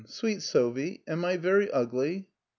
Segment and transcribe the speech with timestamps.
[0.07, 2.27] "Sweet Sophie, am I very ugly?